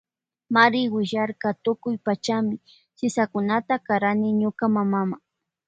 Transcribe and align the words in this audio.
Mari 0.55 0.81
willarka 0.93 1.49
tukuy 1.63 1.95
pachami 2.05 2.55
sisakunata 2.97 3.73
karani 3.87 4.27
ñuka 4.41 4.65
mamama. 4.75 5.17